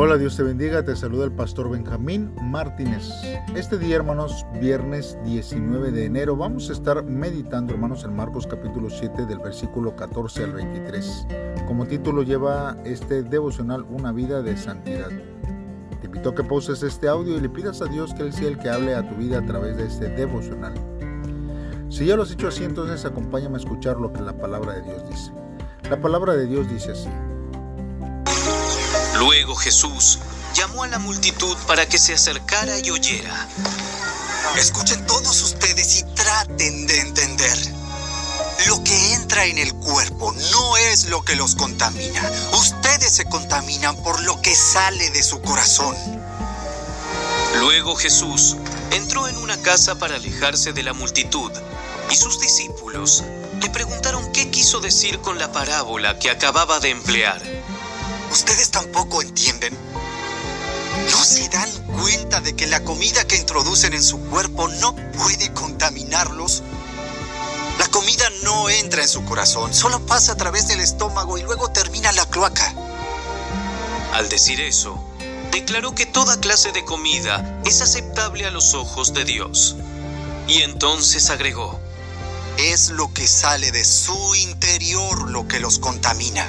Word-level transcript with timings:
Hola, 0.00 0.16
Dios 0.16 0.36
te 0.36 0.44
bendiga, 0.44 0.84
te 0.84 0.94
saluda 0.94 1.24
el 1.24 1.32
pastor 1.32 1.68
Benjamín 1.70 2.32
Martínez. 2.40 3.10
Este 3.56 3.78
día, 3.78 3.96
hermanos, 3.96 4.46
viernes 4.60 5.18
19 5.24 5.90
de 5.90 6.04
enero, 6.04 6.36
vamos 6.36 6.70
a 6.70 6.72
estar 6.72 7.02
meditando, 7.02 7.72
hermanos, 7.74 8.04
en 8.04 8.14
Marcos 8.14 8.46
capítulo 8.46 8.90
7 8.90 9.26
del 9.26 9.40
versículo 9.40 9.96
14 9.96 10.44
al 10.44 10.52
23. 10.52 11.26
Como 11.66 11.84
título 11.84 12.22
lleva 12.22 12.76
este 12.84 13.24
devocional 13.24 13.82
Una 13.90 14.12
vida 14.12 14.40
de 14.40 14.56
santidad. 14.56 15.08
Te 16.00 16.06
invito 16.06 16.28
a 16.28 16.34
que 16.36 16.44
poses 16.44 16.84
este 16.84 17.08
audio 17.08 17.36
y 17.36 17.40
le 17.40 17.48
pidas 17.48 17.82
a 17.82 17.86
Dios 17.86 18.14
que 18.14 18.22
Él 18.22 18.32
sea 18.32 18.46
el 18.46 18.58
que 18.60 18.70
hable 18.70 18.94
a 18.94 19.08
tu 19.08 19.16
vida 19.16 19.40
a 19.40 19.46
través 19.46 19.78
de 19.78 19.86
este 19.88 20.10
devocional. 20.10 20.74
Si 21.88 22.06
ya 22.06 22.14
lo 22.14 22.22
has 22.22 22.30
hecho 22.30 22.46
así, 22.46 22.62
entonces 22.62 23.04
acompáñame 23.04 23.56
a 23.56 23.58
escuchar 23.58 23.96
lo 23.96 24.12
que 24.12 24.22
la 24.22 24.38
palabra 24.38 24.74
de 24.74 24.82
Dios 24.82 25.08
dice. 25.10 25.32
La 25.90 26.00
palabra 26.00 26.36
de 26.36 26.46
Dios 26.46 26.70
dice 26.70 26.92
así. 26.92 27.08
Luego 29.18 29.56
Jesús 29.56 30.20
llamó 30.54 30.84
a 30.84 30.88
la 30.88 31.00
multitud 31.00 31.56
para 31.66 31.88
que 31.88 31.98
se 31.98 32.14
acercara 32.14 32.78
y 32.78 32.90
oyera. 32.90 33.48
Escuchen 34.56 35.04
todos 35.06 35.42
ustedes 35.42 35.98
y 35.98 36.04
traten 36.14 36.86
de 36.86 37.00
entender. 37.00 37.58
Lo 38.68 38.82
que 38.84 39.14
entra 39.14 39.44
en 39.46 39.58
el 39.58 39.74
cuerpo 39.74 40.32
no 40.52 40.76
es 40.76 41.06
lo 41.06 41.22
que 41.22 41.34
los 41.34 41.56
contamina. 41.56 42.30
Ustedes 42.52 43.12
se 43.12 43.24
contaminan 43.24 43.96
por 44.04 44.22
lo 44.22 44.40
que 44.40 44.54
sale 44.54 45.10
de 45.10 45.22
su 45.24 45.40
corazón. 45.40 45.96
Luego 47.58 47.96
Jesús 47.96 48.56
entró 48.92 49.26
en 49.26 49.36
una 49.36 49.60
casa 49.62 49.98
para 49.98 50.14
alejarse 50.14 50.72
de 50.72 50.84
la 50.84 50.92
multitud 50.92 51.50
y 52.08 52.14
sus 52.14 52.38
discípulos 52.40 53.24
le 53.60 53.68
preguntaron 53.70 54.30
qué 54.30 54.48
quiso 54.50 54.78
decir 54.78 55.18
con 55.18 55.38
la 55.38 55.50
parábola 55.50 56.20
que 56.20 56.30
acababa 56.30 56.78
de 56.78 56.90
emplear. 56.90 57.42
¿Ustedes 58.30 58.70
tampoco 58.70 59.22
entienden? 59.22 59.76
¿No 61.10 61.24
se 61.24 61.48
dan 61.48 61.70
cuenta 61.86 62.40
de 62.40 62.54
que 62.54 62.66
la 62.66 62.84
comida 62.84 63.26
que 63.26 63.36
introducen 63.36 63.94
en 63.94 64.02
su 64.02 64.20
cuerpo 64.28 64.68
no 64.68 64.94
puede 64.94 65.52
contaminarlos? 65.52 66.62
La 67.78 67.86
comida 67.88 68.24
no 68.42 68.68
entra 68.68 69.02
en 69.02 69.08
su 69.08 69.24
corazón, 69.24 69.72
solo 69.72 70.04
pasa 70.04 70.32
a 70.32 70.36
través 70.36 70.68
del 70.68 70.80
estómago 70.80 71.38
y 71.38 71.42
luego 71.42 71.70
termina 71.70 72.10
en 72.10 72.16
la 72.16 72.26
cloaca. 72.26 72.74
Al 74.12 74.28
decir 74.28 74.60
eso, 74.60 75.02
declaró 75.52 75.94
que 75.94 76.06
toda 76.06 76.40
clase 76.40 76.72
de 76.72 76.84
comida 76.84 77.60
es 77.64 77.80
aceptable 77.80 78.46
a 78.46 78.50
los 78.50 78.74
ojos 78.74 79.14
de 79.14 79.24
Dios. 79.24 79.76
Y 80.48 80.62
entonces 80.62 81.30
agregó, 81.30 81.78
es 82.56 82.90
lo 82.90 83.12
que 83.12 83.26
sale 83.26 83.70
de 83.70 83.84
su 83.84 84.34
interior 84.34 85.30
lo 85.30 85.46
que 85.46 85.60
los 85.60 85.78
contamina. 85.78 86.46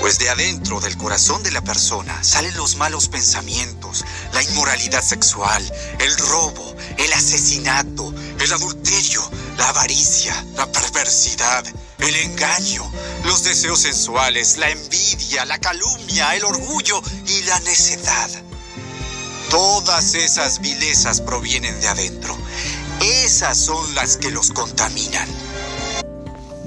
Pues 0.00 0.18
de 0.18 0.30
adentro 0.30 0.80
del 0.80 0.96
corazón 0.96 1.42
de 1.42 1.50
la 1.50 1.60
persona 1.60 2.22
salen 2.22 2.56
los 2.56 2.76
malos 2.76 3.08
pensamientos, 3.08 4.04
la 4.32 4.42
inmoralidad 4.42 5.02
sexual, 5.02 5.62
el 5.98 6.16
robo, 6.18 6.74
el 6.96 7.12
asesinato, 7.12 8.14
el 8.40 8.52
adulterio, 8.52 9.28
la 9.56 9.68
avaricia, 9.70 10.44
la 10.56 10.70
perversidad, 10.70 11.64
el 11.98 12.14
engaño, 12.14 12.90
los 13.24 13.42
deseos 13.42 13.80
sensuales, 13.80 14.56
la 14.56 14.70
envidia, 14.70 15.44
la 15.44 15.58
calumnia, 15.58 16.36
el 16.36 16.44
orgullo 16.44 17.02
y 17.26 17.42
la 17.42 17.58
necedad. 17.60 18.30
Todas 19.50 20.14
esas 20.14 20.60
vilezas 20.60 21.20
provienen 21.20 21.80
de 21.80 21.88
adentro. 21.88 22.36
Esas 23.00 23.58
son 23.58 23.94
las 23.94 24.16
que 24.16 24.30
los 24.30 24.50
contaminan. 24.50 25.28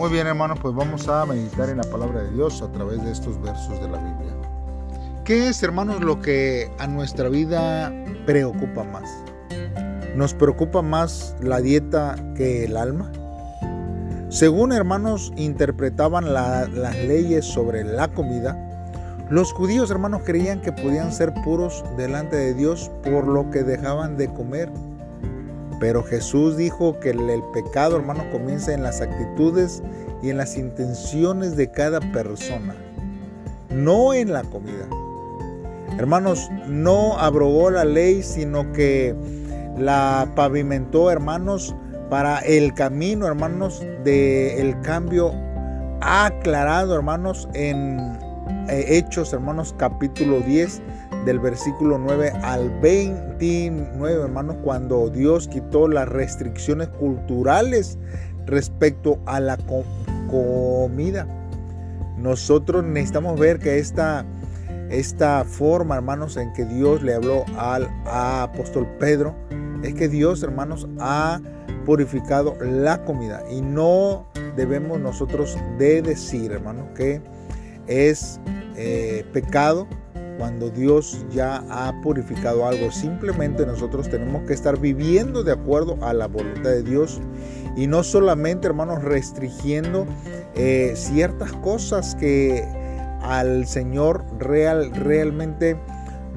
Muy 0.01 0.09
bien, 0.09 0.25
hermanos, 0.25 0.57
pues 0.59 0.73
vamos 0.73 1.07
a 1.07 1.27
meditar 1.27 1.69
en 1.69 1.77
la 1.77 1.83
palabra 1.83 2.23
de 2.23 2.31
Dios 2.31 2.63
a 2.63 2.71
través 2.71 3.03
de 3.03 3.11
estos 3.11 3.39
versos 3.39 3.79
de 3.79 3.87
la 3.87 3.99
Biblia. 3.99 4.33
¿Qué 5.23 5.47
es, 5.47 5.61
hermanos, 5.61 6.01
lo 6.01 6.19
que 6.19 6.71
a 6.79 6.87
nuestra 6.87 7.29
vida 7.29 7.93
preocupa 8.25 8.83
más? 8.83 9.07
¿Nos 10.15 10.33
preocupa 10.33 10.81
más 10.81 11.35
la 11.39 11.61
dieta 11.61 12.15
que 12.35 12.65
el 12.65 12.77
alma? 12.77 13.11
Según 14.29 14.71
hermanos 14.71 15.31
interpretaban 15.35 16.33
las 16.33 16.95
leyes 17.05 17.45
sobre 17.45 17.83
la 17.83 18.07
comida, 18.07 18.57
los 19.29 19.53
judíos 19.53 19.91
hermanos 19.91 20.23
creían 20.25 20.61
que 20.61 20.71
podían 20.71 21.11
ser 21.11 21.31
puros 21.43 21.85
delante 21.95 22.37
de 22.37 22.55
Dios 22.55 22.89
por 23.03 23.27
lo 23.27 23.51
que 23.51 23.61
dejaban 23.61 24.17
de 24.17 24.33
comer 24.33 24.71
pero 25.81 26.03
Jesús 26.03 26.57
dijo 26.57 26.99
que 26.99 27.09
el, 27.09 27.43
pecado, 27.53 27.95
hermano, 27.97 28.23
comienza 28.31 28.71
en 28.71 28.83
las 28.83 29.01
actitudes 29.01 29.81
y 30.21 30.29
en 30.29 30.37
las 30.37 30.55
intenciones 30.55 31.57
de 31.57 31.71
cada 31.71 31.99
persona, 32.11 32.75
no 33.71 34.13
en 34.13 34.31
la 34.31 34.43
comida. 34.43 34.87
Hermanos, 35.97 36.51
no 36.67 37.17
abrogó 37.17 37.71
la 37.71 37.83
ley, 37.83 38.21
sino 38.21 38.71
que 38.73 39.15
la 39.75 40.31
pavimentó, 40.35 41.09
hermanos, 41.09 41.75
para 42.11 42.37
el 42.41 42.75
camino, 42.75 43.25
hermanos, 43.25 43.83
del 44.03 44.79
cambio 44.81 45.33
aclarado, 45.99 46.93
hermanos, 46.93 47.49
en 47.55 47.99
eh, 48.69 48.85
Hechos, 48.87 49.33
hermanos, 49.33 49.73
capítulo 49.79 50.41
10, 50.41 50.79
del 51.25 51.39
versículo 51.39 51.97
9 51.97 52.31
al 52.41 52.69
29, 52.81 54.23
hermanos, 54.23 54.57
cuando 54.63 55.09
Dios 55.09 55.47
quitó 55.47 55.87
las 55.87 56.07
restricciones 56.07 56.87
culturales 56.89 57.97
respecto 58.45 59.19
a 59.25 59.39
la 59.39 59.57
comida. 60.29 61.27
Nosotros 62.17 62.83
necesitamos 62.83 63.39
ver 63.39 63.59
que 63.59 63.79
esta, 63.79 64.25
esta 64.89 65.43
forma, 65.45 65.95
hermanos, 65.95 66.37
en 66.37 66.53
que 66.53 66.65
Dios 66.65 67.01
le 67.03 67.15
habló 67.15 67.45
al 67.57 67.89
apóstol 68.05 68.87
Pedro, 68.99 69.35
es 69.83 69.93
que 69.93 70.07
Dios, 70.07 70.43
hermanos, 70.43 70.87
ha 70.99 71.41
purificado 71.85 72.55
la 72.61 73.03
comida 73.03 73.43
y 73.49 73.61
no 73.61 74.27
debemos 74.55 74.99
nosotros 74.99 75.57
de 75.77 76.01
decir, 76.01 76.51
hermanos, 76.51 76.87
que 76.95 77.21
es 77.87 78.39
eh, 78.75 79.25
pecado 79.33 79.87
cuando 80.41 80.71
Dios 80.71 81.23
ya 81.29 81.63
ha 81.69 82.01
purificado 82.01 82.65
algo. 82.65 82.91
Simplemente 82.91 83.63
nosotros 83.63 84.09
tenemos 84.09 84.41
que 84.47 84.53
estar 84.55 84.79
viviendo 84.79 85.43
de 85.43 85.51
acuerdo 85.51 85.99
a 86.01 86.13
la 86.13 86.25
voluntad 86.25 86.71
de 86.71 86.81
Dios 86.81 87.21
y 87.75 87.85
no 87.85 88.01
solamente, 88.01 88.65
hermanos, 88.65 89.03
restringiendo 89.03 90.07
eh, 90.55 90.93
ciertas 90.95 91.53
cosas 91.53 92.15
que 92.15 92.67
al 93.21 93.67
Señor 93.67 94.25
real, 94.39 94.89
realmente 94.95 95.77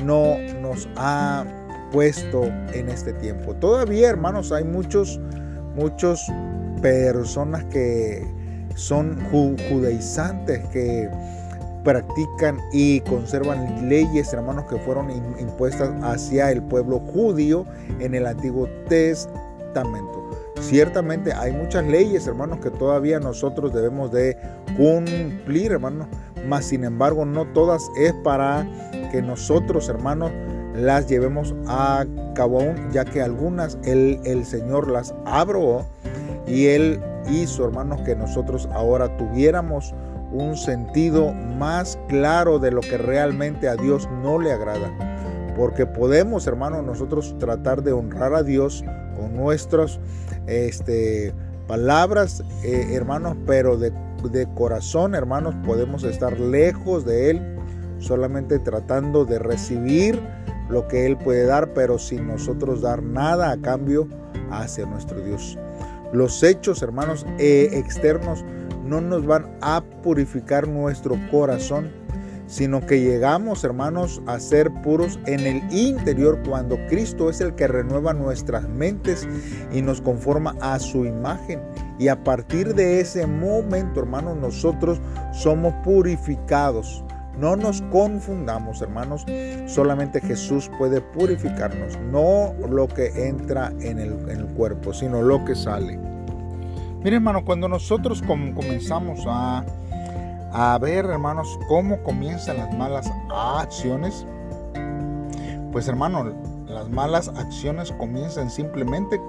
no 0.04 0.36
nos 0.60 0.86
ha 0.96 1.46
puesto 1.90 2.44
en 2.74 2.90
este 2.90 3.14
tiempo. 3.14 3.54
Todavía, 3.54 4.10
hermanos, 4.10 4.52
hay 4.52 4.64
muchos, 4.64 5.18
muchos 5.76 6.20
personas 6.82 7.64
que 7.64 8.22
son 8.74 9.18
judaizantes, 9.30 10.60
que 10.68 11.08
practican 11.84 12.58
y 12.72 13.00
conservan 13.02 13.88
leyes, 13.88 14.32
hermanos, 14.32 14.64
que 14.64 14.78
fueron 14.78 15.10
impuestas 15.38 15.90
hacia 16.02 16.50
el 16.50 16.62
pueblo 16.62 16.98
judío 16.98 17.66
en 18.00 18.14
el 18.14 18.26
Antiguo 18.26 18.68
Testamento. 18.88 20.30
Ciertamente 20.60 21.32
hay 21.32 21.52
muchas 21.52 21.84
leyes, 21.84 22.26
hermanos, 22.26 22.60
que 22.60 22.70
todavía 22.70 23.20
nosotros 23.20 23.74
debemos 23.74 24.10
de 24.10 24.36
cumplir, 24.76 25.72
hermanos, 25.72 26.08
mas 26.48 26.64
sin 26.64 26.84
embargo 26.84 27.24
no 27.24 27.44
todas 27.52 27.82
es 27.98 28.12
para 28.24 28.66
que 29.12 29.20
nosotros, 29.20 29.88
hermanos, 29.88 30.32
las 30.74 31.06
llevemos 31.08 31.54
a 31.66 32.04
cabo 32.34 32.60
aún, 32.60 32.90
ya 32.92 33.04
que 33.04 33.22
algunas 33.22 33.78
el, 33.84 34.20
el 34.24 34.44
Señor 34.44 34.90
las 34.90 35.14
abrogó 35.24 35.84
y 36.46 36.66
Él 36.66 37.00
hizo, 37.30 37.64
hermanos, 37.64 38.00
que 38.02 38.16
nosotros 38.16 38.68
ahora 38.72 39.16
tuviéramos 39.16 39.94
un 40.34 40.56
sentido 40.56 41.32
más 41.32 41.96
claro 42.08 42.58
de 42.58 42.72
lo 42.72 42.80
que 42.80 42.98
realmente 42.98 43.68
a 43.68 43.76
Dios 43.76 44.08
no 44.22 44.38
le 44.40 44.52
agrada. 44.52 44.92
Porque 45.56 45.86
podemos, 45.86 46.46
hermanos, 46.48 46.84
nosotros 46.84 47.36
tratar 47.38 47.82
de 47.82 47.92
honrar 47.92 48.34
a 48.34 48.42
Dios 48.42 48.84
con 49.16 49.36
nuestras 49.36 50.00
este, 50.48 51.32
palabras, 51.68 52.42
eh, 52.64 52.88
hermanos, 52.92 53.36
pero 53.46 53.78
de, 53.78 53.92
de 54.30 54.46
corazón, 54.54 55.14
hermanos, 55.14 55.54
podemos 55.64 56.02
estar 56.02 56.38
lejos 56.40 57.04
de 57.04 57.30
Él, 57.30 57.56
solamente 58.00 58.58
tratando 58.58 59.24
de 59.24 59.38
recibir 59.38 60.20
lo 60.68 60.88
que 60.88 61.06
Él 61.06 61.16
puede 61.16 61.46
dar, 61.46 61.72
pero 61.74 61.98
sin 61.98 62.26
nosotros 62.26 62.82
dar 62.82 63.04
nada 63.04 63.52
a 63.52 63.56
cambio 63.56 64.08
hacia 64.50 64.84
nuestro 64.86 65.20
Dios. 65.20 65.56
Los 66.12 66.42
hechos, 66.42 66.82
hermanos, 66.82 67.24
eh, 67.38 67.70
externos 67.72 68.44
no 68.84 69.00
nos 69.00 69.26
van 69.26 69.53
a 69.64 69.82
purificar 70.02 70.68
nuestro 70.68 71.16
corazón, 71.30 71.90
sino 72.46 72.84
que 72.86 73.00
llegamos, 73.00 73.64
hermanos, 73.64 74.22
a 74.26 74.38
ser 74.38 74.70
puros 74.82 75.18
en 75.26 75.40
el 75.40 75.62
interior 75.72 76.42
cuando 76.46 76.76
Cristo 76.88 77.30
es 77.30 77.40
el 77.40 77.54
que 77.54 77.66
renueva 77.66 78.12
nuestras 78.12 78.68
mentes 78.68 79.26
y 79.72 79.80
nos 79.80 80.00
conforma 80.00 80.54
a 80.60 80.78
su 80.78 81.06
imagen. 81.06 81.62
Y 81.98 82.08
a 82.08 82.22
partir 82.22 82.74
de 82.74 83.00
ese 83.00 83.26
momento, 83.26 84.00
hermanos, 84.00 84.36
nosotros 84.36 85.00
somos 85.32 85.72
purificados 85.84 87.02
No 87.36 87.56
nos 87.56 87.82
confundamos, 87.90 88.80
hermanos. 88.80 89.26
Solamente 89.66 90.20
Jesús 90.20 90.70
puede 90.78 91.00
purificarnos. 91.00 91.98
No 92.12 92.54
lo 92.68 92.86
que 92.86 93.26
entra 93.26 93.72
en 93.80 93.98
el, 93.98 94.12
en 94.30 94.40
el 94.40 94.46
cuerpo, 94.54 94.92
sino 94.92 95.20
lo 95.20 95.44
que 95.44 95.56
sale. 95.56 96.13
Mire, 97.04 97.16
hermano, 97.16 97.44
cuando 97.44 97.68
nosotros 97.68 98.22
comenzamos 98.22 99.26
a, 99.26 99.62
a 100.52 100.78
ver, 100.78 101.04
hermanos, 101.04 101.60
cómo 101.68 102.02
comienzan 102.02 102.56
las 102.56 102.74
malas 102.74 103.12
acciones, 103.30 104.26
pues, 105.70 105.86
hermano, 105.86 106.32
las 106.66 106.88
malas 106.88 107.28
acciones 107.28 107.92
comienzan 107.92 108.48
simplemente 108.48 109.20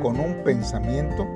con 0.00 0.20
un 0.20 0.44
pensamiento 0.44 1.26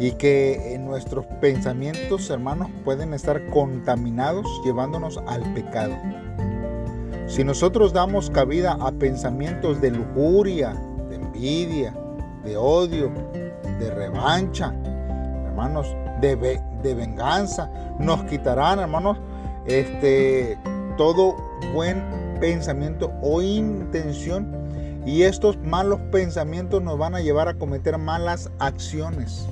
y 0.00 0.12
que 0.12 0.78
nuestros 0.80 1.26
pensamientos, 1.42 2.30
hermanos, 2.30 2.70
pueden 2.82 3.12
estar 3.12 3.44
contaminados 3.50 4.46
llevándonos 4.64 5.18
al 5.26 5.42
pecado. 5.52 5.94
Si 7.26 7.44
nosotros 7.44 7.92
damos 7.92 8.30
cabida 8.30 8.78
a 8.80 8.90
pensamientos 8.90 9.82
de 9.82 9.90
lujuria, 9.90 10.72
de 11.10 11.16
envidia, 11.16 11.94
de 12.42 12.56
odio, 12.56 13.12
de 13.78 13.90
revancha, 13.90 14.74
hermanos, 15.46 15.94
de, 16.20 16.60
de 16.82 16.94
venganza, 16.94 17.70
nos 17.98 18.24
quitarán, 18.24 18.78
hermanos, 18.78 19.18
este, 19.66 20.58
todo 20.96 21.36
buen 21.74 22.02
pensamiento 22.40 23.12
o 23.22 23.42
intención 23.42 24.58
y 25.06 25.22
estos 25.22 25.58
malos 25.58 26.00
pensamientos 26.12 26.82
nos 26.82 26.98
van 26.98 27.14
a 27.14 27.20
llevar 27.20 27.48
a 27.48 27.54
cometer 27.54 27.96
malas 27.98 28.50
acciones. 28.58 29.46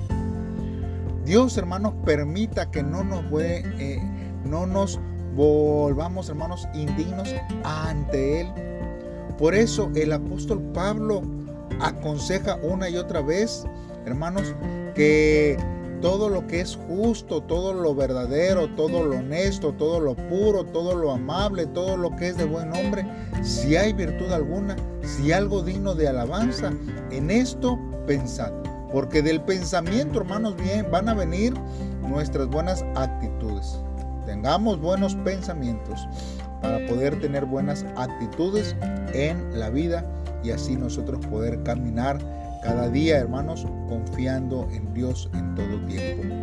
Dios, 1.25 1.57
hermanos, 1.57 1.93
permita 2.05 2.71
que 2.71 2.83
no 2.83 3.03
nos, 3.03 3.25
eh, 3.41 3.99
no 4.45 4.65
nos 4.65 4.99
volvamos, 5.35 6.29
hermanos, 6.29 6.67
indignos 6.73 7.33
ante 7.63 8.41
Él. 8.41 8.47
Por 9.37 9.53
eso 9.53 9.91
el 9.95 10.13
apóstol 10.13 10.61
Pablo 10.73 11.21
aconseja 11.81 12.55
una 12.63 12.89
y 12.89 12.97
otra 12.97 13.21
vez, 13.21 13.65
hermanos, 14.07 14.55
que 14.95 15.57
todo 16.01 16.29
lo 16.29 16.45
que 16.47 16.61
es 16.61 16.77
justo, 16.87 17.41
todo 17.41 17.73
lo 17.73 17.95
verdadero, 17.95 18.69
todo 18.75 19.03
lo 19.03 19.17
honesto, 19.17 19.73
todo 19.73 19.99
lo 19.99 20.15
puro, 20.15 20.63
todo 20.65 20.95
lo 20.95 21.11
amable, 21.11 21.65
todo 21.67 21.97
lo 21.97 22.15
que 22.15 22.29
es 22.29 22.37
de 22.37 22.45
buen 22.45 22.71
hombre, 22.73 23.05
si 23.41 23.75
hay 23.75 23.93
virtud 23.93 24.31
alguna, 24.31 24.75
si 25.01 25.31
algo 25.31 25.63
digno 25.63 25.95
de 25.95 26.07
alabanza, 26.07 26.71
en 27.11 27.31
esto 27.31 27.79
pensad. 28.05 28.51
Porque 28.91 29.21
del 29.21 29.41
pensamiento, 29.41 30.19
hermanos, 30.19 30.55
bien, 30.55 30.89
van 30.89 31.09
a 31.09 31.13
venir 31.13 31.53
nuestras 32.07 32.47
buenas 32.47 32.85
actitudes. 32.95 33.79
Tengamos 34.25 34.79
buenos 34.79 35.15
pensamientos 35.15 36.07
para 36.61 36.85
poder 36.87 37.19
tener 37.19 37.45
buenas 37.45 37.85
actitudes 37.95 38.75
en 39.13 39.59
la 39.59 39.69
vida 39.69 40.05
y 40.43 40.51
así 40.51 40.75
nosotros 40.75 41.25
poder 41.27 41.61
caminar 41.63 42.19
cada 42.67 42.89
día, 42.89 43.19
hermanos, 43.19 43.65
confiando 43.87 44.67
en 44.73 44.93
Dios 44.93 45.29
en 45.33 45.55
todo 45.55 45.79
tiempo. 45.85 46.35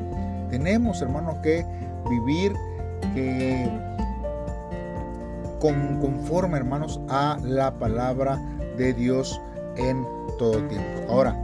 Tenemos, 0.48 1.02
hermanos, 1.02 1.36
que 1.42 1.66
vivir 2.08 2.54
que 3.12 3.70
con, 5.60 6.00
conforme, 6.00 6.56
hermanos, 6.56 6.98
a 7.10 7.36
la 7.42 7.78
palabra 7.78 8.40
de 8.78 8.94
Dios 8.94 9.38
en 9.76 10.06
todo 10.38 10.66
tiempo. 10.66 11.02
Ahora, 11.10 11.36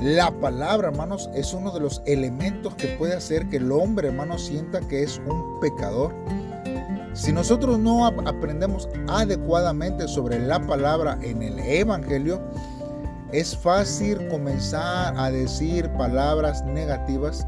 la 0.00 0.30
palabra, 0.30 0.88
hermanos, 0.88 1.28
es 1.34 1.52
uno 1.52 1.70
de 1.70 1.80
los 1.80 2.00
elementos 2.06 2.74
que 2.76 2.88
puede 2.96 3.14
hacer 3.14 3.50
que 3.50 3.58
el 3.58 3.70
hombre, 3.70 4.08
hermanos, 4.08 4.46
sienta 4.46 4.80
que 4.80 5.02
es 5.02 5.20
un 5.28 5.60
pecador. 5.60 6.14
Si 7.12 7.34
nosotros 7.34 7.78
no 7.78 8.06
aprendemos 8.06 8.88
adecuadamente 9.08 10.08
sobre 10.08 10.38
la 10.38 10.58
palabra 10.66 11.18
en 11.20 11.42
el 11.42 11.58
Evangelio, 11.58 12.40
es 13.32 13.56
fácil 13.56 14.28
comenzar 14.28 15.14
a 15.16 15.30
decir 15.30 15.88
palabras 15.90 16.64
negativas 16.64 17.46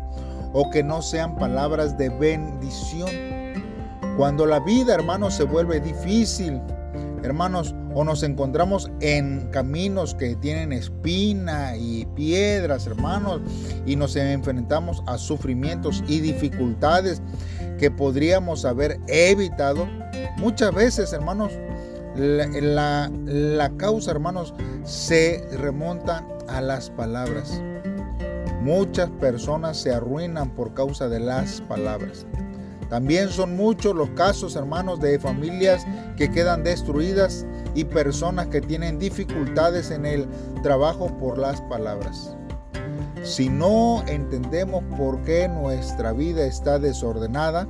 o 0.52 0.70
que 0.70 0.82
no 0.82 1.02
sean 1.02 1.37
palabras 1.37 1.96
de 1.99 2.08
bendición. 2.08 3.11
Cuando 4.17 4.46
la 4.46 4.61
vida, 4.61 4.94
hermanos, 4.94 5.34
se 5.34 5.44
vuelve 5.44 5.81
difícil, 5.81 6.61
hermanos, 7.23 7.75
o 7.94 8.05
nos 8.05 8.23
encontramos 8.23 8.90
en 9.00 9.49
caminos 9.50 10.14
que 10.14 10.37
tienen 10.37 10.73
espina 10.73 11.76
y 11.76 12.06
piedras, 12.14 12.87
hermanos, 12.87 13.40
y 13.87 13.96
nos 13.96 14.17
enfrentamos 14.17 15.02
a 15.06 15.19
sufrimientos 15.19 16.02
y 16.06 16.20
dificultades 16.20 17.23
que 17.79 17.90
podríamos 17.90 18.64
haber 18.64 18.99
evitado. 19.08 19.88
Muchas 20.37 20.75
veces, 20.75 21.12
hermanos, 21.12 21.52
la, 22.17 23.11
la, 23.25 23.70
causa, 23.76 24.11
hermanos, 24.11 24.55
se 24.85 25.47
remonta 25.53 26.26
a 26.49 26.61
las 26.61 26.91
palabras. 26.91 27.61
Muchas 28.62 29.11
personas 29.11 29.76
se 29.76 29.93
arruinan 29.93 30.50
por 30.50 30.75
causa 30.75 31.09
de 31.09 31.20
las 31.20 31.61
palabras. 31.62 32.26
También 32.88 33.31
son 33.31 33.56
muchos 33.56 33.97
los 33.97 34.11
casos, 34.11 34.55
hermanos, 34.55 35.00
de 35.00 35.19
familias 35.19 35.87
que 36.17 36.31
quedan 36.31 36.62
destruidas 36.62 37.47
y 37.75 37.85
personas 37.85 38.49
que 38.49 38.61
tienen 38.61 38.99
dificultades 38.99 39.91
en 39.91 40.05
el 40.05 40.29
trabajo 40.62 41.06
por 41.19 41.38
las 41.38 41.61
palabras. 41.62 42.37
Si 43.23 43.49
no 43.49 44.05
entendemos 44.06 44.85
por 44.99 45.23
qué 45.23 45.49
nuestra 45.49 46.12
vida 46.12 46.44
está 46.44 46.79
desordenada, 46.79 47.67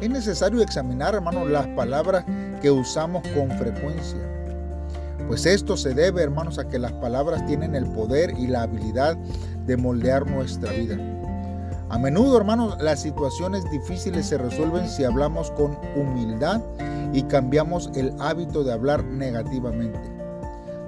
es 0.00 0.08
necesario 0.08 0.62
examinar, 0.62 1.14
hermanos, 1.14 1.50
las 1.50 1.66
palabras 1.68 2.24
que 2.62 2.70
usamos 2.70 3.22
con 3.34 3.50
frecuencia. 3.58 4.20
Pues 5.26 5.44
esto 5.46 5.76
se 5.76 5.94
debe, 5.94 6.22
hermanos, 6.22 6.58
a 6.58 6.68
que 6.68 6.78
las 6.78 6.92
palabras 6.92 7.44
tienen 7.46 7.74
el 7.74 7.86
poder 7.86 8.34
y 8.38 8.46
la 8.46 8.62
habilidad 8.62 9.16
de 9.66 9.76
moldear 9.76 10.26
nuestra 10.30 10.72
vida. 10.72 10.96
A 11.90 11.98
menudo, 11.98 12.38
hermanos, 12.38 12.80
las 12.80 13.02
situaciones 13.02 13.70
difíciles 13.70 14.26
se 14.26 14.38
resuelven 14.38 14.88
si 14.88 15.04
hablamos 15.04 15.50
con 15.50 15.76
humildad 15.96 16.62
y 17.12 17.22
cambiamos 17.24 17.90
el 17.94 18.14
hábito 18.18 18.64
de 18.64 18.72
hablar 18.72 19.04
negativamente. 19.04 20.00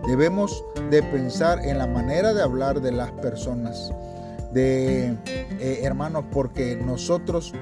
Debemos 0.06 0.65
de 0.91 1.03
pensar 1.03 1.65
en 1.65 1.79
la 1.79 1.87
manera 1.87 2.32
de 2.32 2.43
hablar 2.43 2.81
de 2.81 2.93
las 2.93 3.11
personas, 3.12 3.93
de 4.53 5.17
eh, 5.59 5.81
hermanos, 5.82 6.25
porque 6.31 6.76
nosotros 6.76 7.53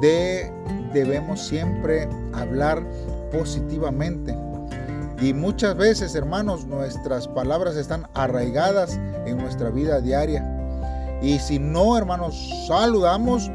debemos 0.00 1.40
siempre 1.46 2.08
hablar 2.32 2.82
positivamente. 3.30 4.36
Y 5.20 5.32
muchas 5.32 5.76
veces, 5.76 6.14
hermanos, 6.14 6.66
nuestras 6.66 7.26
palabras 7.28 7.76
están 7.76 8.06
arraigadas 8.14 9.00
en 9.24 9.38
nuestra 9.38 9.70
vida 9.70 10.00
diaria. 10.00 10.44
Y 11.22 11.38
si 11.38 11.58
no, 11.58 11.96
hermanos, 11.96 12.36
saludamos 12.66 13.50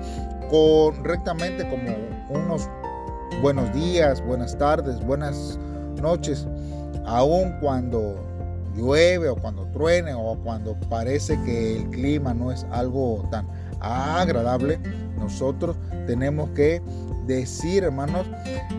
correctamente 0.50 1.68
como 1.70 1.96
unos 2.30 2.68
buenos 3.42 3.72
días, 3.74 4.26
buenas 4.26 4.58
tardes, 4.58 5.00
buenas 5.06 5.60
noches, 6.02 6.48
aun 7.06 7.54
cuando 7.60 8.16
llueve 8.76 9.30
o 9.30 9.36
cuando 9.36 9.66
truene 9.68 10.14
o 10.14 10.38
cuando 10.44 10.76
parece 10.90 11.40
que 11.44 11.78
el 11.78 11.90
clima 11.90 12.34
no 12.34 12.52
es 12.52 12.66
algo 12.72 13.28
tan 13.32 13.48
agradable, 13.80 14.80
nosotros 15.18 15.76
tenemos 16.08 16.50
que 16.52 16.82
decir, 17.26 17.84
hermanos, 17.84 18.26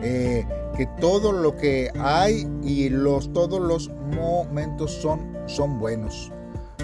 eh, 0.03 0.47
que 0.77 0.87
todo 1.01 1.33
lo 1.33 1.57
que 1.57 1.91
hay 1.99 2.49
y 2.63 2.89
los, 2.89 3.33
todos 3.33 3.61
los 3.61 3.91
momentos 4.15 4.93
son, 4.93 5.37
son 5.47 5.79
buenos. 5.79 6.33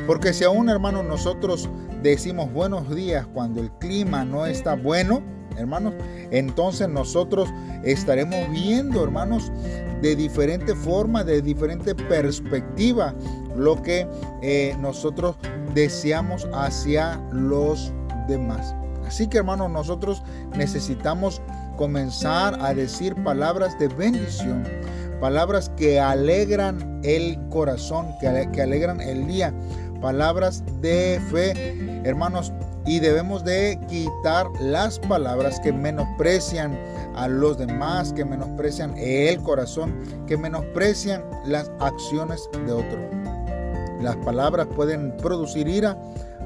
Porque 0.07 0.33
si 0.33 0.45
aún, 0.45 0.68
hermanos, 0.68 1.04
nosotros 1.04 1.68
decimos 2.02 2.52
buenos 2.52 2.95
días 2.95 3.26
cuando 3.33 3.61
el 3.61 3.71
clima 3.73 4.25
no 4.25 4.47
está 4.47 4.75
bueno, 4.75 5.23
hermanos, 5.57 5.95
entonces 6.30 6.88
nosotros 6.88 7.49
estaremos 7.83 8.50
viendo, 8.50 9.02
hermanos, 9.02 9.50
de 10.00 10.14
diferente 10.14 10.75
forma, 10.75 11.25
de 11.25 11.42
diferente 11.42 11.95
perspectiva, 11.95 13.14
lo 13.57 13.83
que 13.83 14.07
eh, 14.42 14.76
nosotros 14.80 15.37
deseamos 15.75 16.49
hacia 16.52 17.21
los 17.33 17.92
demás. 18.28 18.75
Así 19.07 19.26
que, 19.26 19.38
hermanos, 19.38 19.71
nosotros 19.71 20.23
necesitamos 20.57 21.40
comenzar 21.78 22.58
a 22.61 22.75
decir 22.75 23.14
palabras 23.23 23.78
de 23.78 23.87
bendición, 23.88 24.64
palabras 25.20 25.70
que 25.76 25.99
alegran 25.99 27.00
el 27.04 27.38
corazón, 27.49 28.08
que, 28.20 28.26
alegran 28.61 29.00
el 29.00 29.26
día, 29.28 29.54
palabras 30.02 30.64
de 30.82 31.20
fe, 31.30 32.02
hermanos, 32.04 32.52
y 32.85 32.99
debemos 32.99 33.44
de 33.44 33.78
quitar 33.88 34.47
las 34.61 34.99
palabras 34.99 35.61
que 35.61 35.73
menosprecian 35.73 36.76
a 37.14 37.28
los 37.28 37.58
demás, 37.58 38.12
que 38.12 38.25
menosprecian 38.25 38.97
el 38.99 39.40
corazón, 39.42 39.94
que 40.26 40.37
menosprecian 40.37 41.23
las 41.44 41.70
acciones 41.78 42.49
de 42.66 42.73
otro. 42.73 42.99
Las 44.00 44.16
palabras 44.16 44.66
pueden 44.75 45.16
producir 45.18 45.68
ira, 45.68 45.97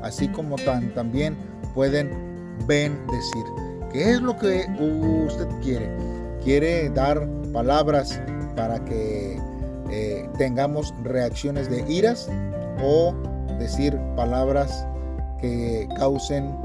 así 0.03 0.29
como 0.29 0.57
también 0.95 1.37
pueden 1.75 2.11
bendecir. 2.67 3.72
¿Qué 3.93 4.13
es 4.13 4.21
lo 4.21 4.37
que 4.39 4.67
usted 5.27 5.49
quiere? 5.63 6.13
quiere 6.45 6.91
dar 6.91 7.29
palabras 7.53 8.21
para 8.57 8.85
que 8.85 9.41
eh, 9.91 10.29
tengamos 10.39 10.93
reacciones 11.03 11.71
de 11.71 11.85
iras 11.93 12.29
o 12.83 13.15
decir 13.59 13.99
palabras 14.17 14.87
que 15.41 15.89
causen 15.97 16.57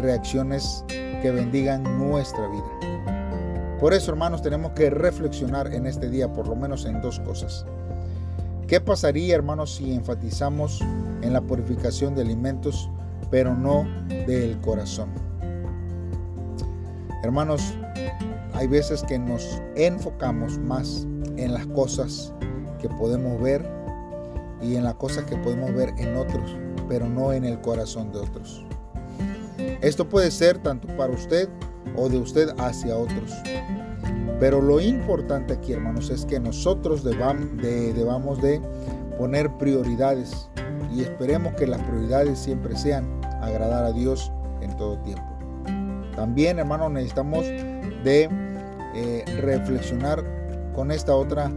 reacciones 0.00 0.84
que 0.88 1.30
bendigan 1.30 1.82
nuestra 1.98 2.46
vida. 2.48 3.76
Por 3.80 3.94
eso, 3.94 4.10
hermanos, 4.10 4.42
tenemos 4.42 4.72
que 4.72 4.90
reflexionar 4.90 5.72
en 5.72 5.86
este 5.86 6.08
día 6.08 6.32
por 6.32 6.48
lo 6.48 6.56
menos 6.56 6.84
en 6.84 7.00
dos 7.00 7.20
cosas. 7.20 7.64
¿Qué 8.66 8.80
pasaría, 8.80 9.34
hermanos, 9.34 9.76
si 9.76 9.94
enfatizamos 9.94 10.80
en 11.22 11.32
la 11.32 11.40
purificación 11.40 12.14
de 12.14 12.22
alimentos, 12.22 12.90
pero 13.30 13.54
no 13.54 13.86
del 14.08 14.60
corazón? 14.60 15.27
Hermanos, 17.22 17.74
hay 18.54 18.68
veces 18.68 19.02
que 19.02 19.18
nos 19.18 19.60
enfocamos 19.74 20.58
más 20.58 21.06
en 21.36 21.52
las 21.52 21.66
cosas 21.66 22.32
que 22.80 22.88
podemos 22.88 23.40
ver 23.40 23.68
y 24.62 24.76
en 24.76 24.84
las 24.84 24.94
cosas 24.94 25.24
que 25.24 25.36
podemos 25.36 25.74
ver 25.74 25.92
en 25.98 26.16
otros, 26.16 26.56
pero 26.88 27.08
no 27.08 27.32
en 27.32 27.44
el 27.44 27.60
corazón 27.60 28.12
de 28.12 28.20
otros. 28.20 28.64
Esto 29.80 30.08
puede 30.08 30.30
ser 30.30 30.58
tanto 30.58 30.86
para 30.96 31.12
usted 31.12 31.48
o 31.96 32.08
de 32.08 32.18
usted 32.18 32.50
hacia 32.58 32.96
otros. 32.96 33.32
Pero 34.38 34.62
lo 34.62 34.80
importante 34.80 35.54
aquí, 35.54 35.72
hermanos, 35.72 36.10
es 36.10 36.24
que 36.24 36.38
nosotros 36.38 37.02
debamos 37.02 38.40
de 38.40 38.60
poner 39.18 39.50
prioridades 39.58 40.48
y 40.94 41.02
esperemos 41.02 41.54
que 41.54 41.66
las 41.66 41.82
prioridades 41.82 42.38
siempre 42.38 42.76
sean 42.76 43.20
agradar 43.42 43.84
a 43.84 43.92
Dios 43.92 44.30
en 44.60 44.76
todo 44.76 44.98
tiempo. 44.98 45.37
También, 46.18 46.58
hermanos, 46.58 46.90
necesitamos 46.90 47.44
de 48.02 48.28
eh, 48.96 49.24
reflexionar 49.40 50.24
con 50.74 50.90
esta 50.90 51.14
otra 51.14 51.48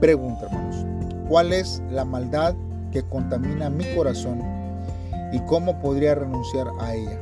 pregunta, 0.00 0.44
hermanos. 0.44 0.84
¿Cuál 1.30 1.54
es 1.54 1.82
la 1.90 2.04
maldad 2.04 2.54
que 2.90 3.02
contamina 3.02 3.70
mi 3.70 3.86
corazón 3.94 4.42
y 5.32 5.40
cómo 5.46 5.80
podría 5.80 6.14
renunciar 6.14 6.66
a 6.78 6.94
ella? 6.94 7.18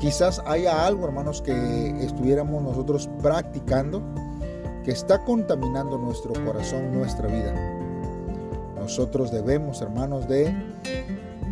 Quizás 0.00 0.40
haya 0.46 0.86
algo, 0.86 1.04
hermanos, 1.04 1.42
que 1.42 1.88
estuviéramos 2.00 2.62
nosotros 2.62 3.10
practicando 3.20 4.00
que 4.84 4.92
está 4.92 5.24
contaminando 5.24 5.98
nuestro 5.98 6.32
corazón, 6.44 6.94
nuestra 6.94 7.26
vida. 7.26 7.52
Nosotros 8.76 9.32
debemos, 9.32 9.82
hermanos, 9.82 10.28
de 10.28 10.54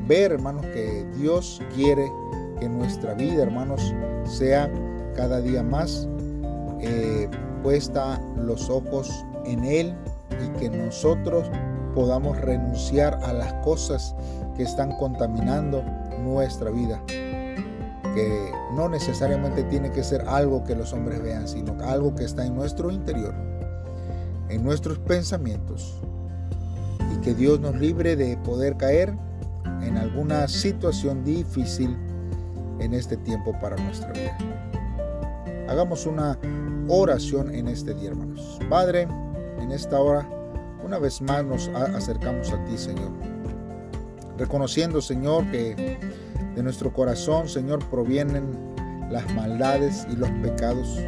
ver, 0.06 0.30
hermanos, 0.30 0.64
que 0.66 1.04
Dios 1.16 1.60
quiere 1.74 2.08
que 2.58 2.68
nuestra 2.68 3.14
vida, 3.14 3.42
hermanos, 3.42 3.94
sea 4.24 4.70
cada 5.14 5.40
día 5.40 5.62
más 5.62 6.08
eh, 6.80 7.28
puesta 7.62 8.20
los 8.36 8.68
ojos 8.68 9.10
en 9.46 9.64
Él 9.64 9.94
y 10.44 10.58
que 10.58 10.70
nosotros 10.70 11.50
podamos 11.94 12.38
renunciar 12.40 13.18
a 13.22 13.32
las 13.32 13.52
cosas 13.64 14.14
que 14.56 14.64
están 14.64 14.96
contaminando 14.98 15.82
nuestra 16.22 16.70
vida. 16.70 17.00
Que 18.14 18.52
no 18.74 18.88
necesariamente 18.88 19.64
tiene 19.64 19.90
que 19.90 20.04
ser 20.04 20.22
algo 20.28 20.64
que 20.64 20.74
los 20.74 20.92
hombres 20.92 21.22
vean, 21.22 21.48
sino 21.48 21.76
algo 21.84 22.14
que 22.14 22.24
está 22.24 22.44
en 22.44 22.54
nuestro 22.54 22.90
interior, 22.90 23.34
en 24.48 24.62
nuestros 24.62 24.98
pensamientos. 24.98 26.00
Y 27.12 27.20
que 27.20 27.34
Dios 27.34 27.60
nos 27.60 27.76
libre 27.76 28.16
de 28.16 28.36
poder 28.38 28.76
caer 28.76 29.14
en 29.82 29.96
alguna 29.96 30.48
situación 30.48 31.24
difícil 31.24 31.96
en 32.78 32.94
este 32.94 33.16
tiempo 33.16 33.56
para 33.60 33.76
nuestra 33.76 34.12
vida. 34.12 34.36
Hagamos 35.68 36.06
una 36.06 36.38
oración 36.88 37.54
en 37.54 37.68
este 37.68 37.94
día, 37.94 38.10
hermanos. 38.10 38.58
Padre, 38.68 39.08
en 39.58 39.72
esta 39.72 40.00
hora, 40.00 40.28
una 40.84 40.98
vez 40.98 41.22
más 41.22 41.44
nos 41.44 41.68
acercamos 41.68 42.52
a 42.52 42.62
ti, 42.64 42.76
Señor. 42.76 43.10
Reconociendo, 44.36 45.00
Señor, 45.00 45.50
que 45.50 45.98
de 46.54 46.62
nuestro 46.62 46.92
corazón, 46.92 47.48
Señor, 47.48 47.84
provienen 47.88 48.74
las 49.10 49.32
maldades 49.34 50.06
y 50.12 50.16
los 50.16 50.30
pecados. 50.42 50.98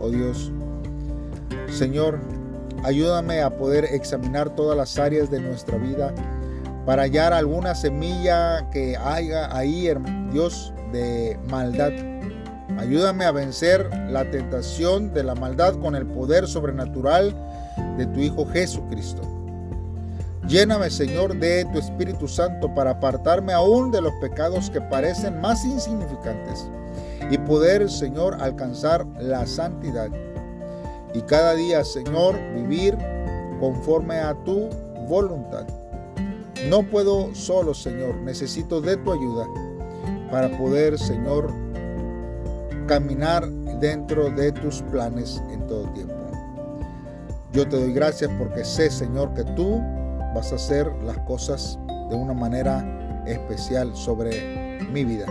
Oh 0.00 0.10
Dios, 0.10 0.52
Señor, 1.68 2.18
ayúdame 2.82 3.42
a 3.42 3.56
poder 3.56 3.84
examinar 3.84 4.54
todas 4.54 4.76
las 4.76 4.98
áreas 4.98 5.30
de 5.30 5.40
nuestra 5.40 5.78
vida 5.78 6.14
para 6.86 7.02
hallar 7.02 7.32
alguna 7.32 7.74
semilla 7.74 8.68
que 8.70 8.96
haya 8.96 9.54
ahí, 9.56 9.90
Dios, 10.30 10.73
de 10.94 11.38
maldad 11.50 11.92
Ayúdame 12.78 13.24
a 13.24 13.30
vencer 13.30 13.88
la 14.10 14.28
tentación 14.30 15.14
de 15.14 15.22
la 15.22 15.34
maldad 15.34 15.74
con 15.76 15.94
el 15.94 16.06
poder 16.06 16.48
sobrenatural 16.48 17.34
de 17.96 18.06
tu 18.06 18.20
Hijo 18.20 18.46
Jesucristo. 18.46 19.22
Lléname, 20.48 20.90
Señor, 20.90 21.38
de 21.38 21.64
tu 21.66 21.78
Espíritu 21.78 22.26
Santo 22.26 22.74
para 22.74 22.92
apartarme 22.92 23.52
aún 23.52 23.90
de 23.90 24.00
los 24.00 24.12
pecados 24.14 24.70
que 24.70 24.80
parecen 24.80 25.40
más 25.40 25.64
insignificantes 25.64 26.68
y 27.30 27.38
poder, 27.38 27.88
Señor, 27.88 28.36
alcanzar 28.42 29.06
la 29.18 29.46
santidad. 29.46 30.08
Y 31.14 31.22
cada 31.22 31.54
día, 31.54 31.84
Señor, 31.84 32.36
vivir 32.54 32.98
conforme 33.60 34.16
a 34.18 34.34
tu 34.44 34.68
voluntad. 35.08 35.66
No 36.68 36.82
puedo 36.82 37.34
solo, 37.34 37.72
Señor, 37.72 38.16
necesito 38.16 38.80
de 38.80 38.96
tu 38.96 39.12
ayuda 39.12 39.46
para 40.30 40.48
poder, 40.56 40.98
Señor, 40.98 41.52
caminar 42.86 43.48
dentro 43.80 44.30
de 44.30 44.52
tus 44.52 44.82
planes 44.82 45.42
en 45.50 45.66
todo 45.66 45.84
tiempo. 45.92 46.14
Yo 47.52 47.68
te 47.68 47.76
doy 47.76 47.92
gracias 47.92 48.30
porque 48.38 48.64
sé, 48.64 48.90
Señor, 48.90 49.32
que 49.34 49.44
tú 49.44 49.80
vas 50.34 50.52
a 50.52 50.56
hacer 50.56 50.90
las 51.04 51.18
cosas 51.20 51.78
de 52.10 52.16
una 52.16 52.34
manera 52.34 53.22
especial 53.26 53.94
sobre 53.94 54.80
mi 54.92 55.04
vida. 55.04 55.26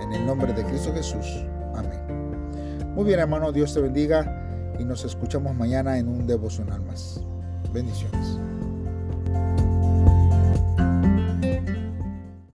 En 0.00 0.12
el 0.12 0.26
nombre 0.26 0.52
de 0.52 0.64
Cristo 0.64 0.92
Jesús. 0.94 1.44
Amén. 1.74 2.94
Muy 2.94 3.04
bien, 3.04 3.20
hermano, 3.20 3.52
Dios 3.52 3.74
te 3.74 3.80
bendiga 3.80 4.74
y 4.78 4.84
nos 4.84 5.04
escuchamos 5.04 5.54
mañana 5.54 5.98
en 5.98 6.08
un 6.08 6.26
devocional 6.26 6.80
más. 6.82 7.20
Bendiciones. 7.72 8.38